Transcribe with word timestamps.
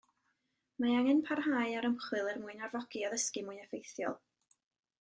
Mae 0.83 0.93
angen 1.01 1.19
parhau 1.27 1.75
â'r 1.81 1.87
ymchwil 1.91 2.31
er 2.31 2.41
mwyn 2.47 2.65
arfogi 2.69 3.07
addysgu 3.11 3.45
mwy 3.51 3.61
effeithiol. 3.69 4.21